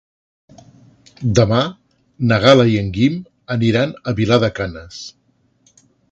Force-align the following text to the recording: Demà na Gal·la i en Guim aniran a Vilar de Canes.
Demà 1.39 1.59
na 2.31 2.39
Gal·la 2.45 2.65
i 2.71 2.79
en 2.83 2.89
Guim 2.95 3.19
aniran 3.57 3.93
a 4.13 4.13
Vilar 4.21 4.39
de 4.45 4.49
Canes. 4.61 4.97